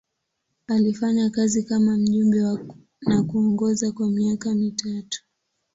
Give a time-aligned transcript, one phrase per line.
[0.67, 2.65] Alifanya kazi kama mjumbe
[3.01, 5.23] na kuongoza kwa miaka mitatu.